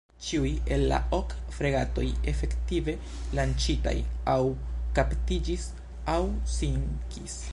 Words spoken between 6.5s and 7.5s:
sinkis.